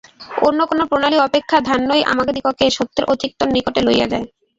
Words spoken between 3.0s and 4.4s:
অধিকতর নিকটে লইয়া যায়।